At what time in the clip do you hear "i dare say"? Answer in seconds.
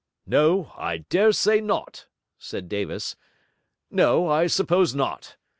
0.77-1.61